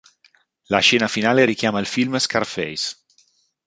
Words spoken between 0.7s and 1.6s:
scena finale